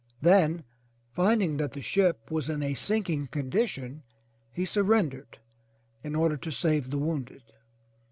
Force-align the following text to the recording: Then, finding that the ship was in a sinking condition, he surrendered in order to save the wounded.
Then, 0.23 0.63
finding 1.13 1.57
that 1.57 1.73
the 1.73 1.81
ship 1.83 2.31
was 2.31 2.49
in 2.49 2.63
a 2.63 2.73
sinking 2.73 3.27
condition, 3.27 4.01
he 4.51 4.65
surrendered 4.65 5.37
in 6.03 6.15
order 6.15 6.37
to 6.37 6.51
save 6.51 6.89
the 6.89 6.97
wounded. 6.97 7.43